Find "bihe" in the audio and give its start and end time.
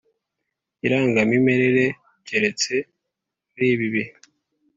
3.93-4.13